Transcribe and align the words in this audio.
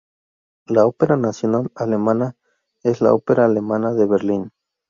La 0.65 0.87
ópera 0.87 1.15
nacional 1.15 1.71
alemana 1.75 2.35
es 2.81 3.01
la 3.01 3.13
Ópera 3.13 3.45
Alemana 3.45 3.93
de 3.93 4.07
Berlín. 4.07 4.49